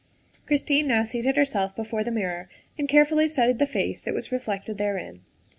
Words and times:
Christine 0.47 0.87
now 0.87 1.03
seated 1.03 1.37
herself 1.37 1.75
before 1.75 2.03
the 2.03 2.09
mirror 2.09 2.49
and 2.75 2.89
carefully 2.89 3.27
studied 3.27 3.59
the 3.59 3.67
face 3.67 4.01
that 4.01 4.15
was 4.15 4.31
reflected 4.31 4.79
therein. 4.79 5.21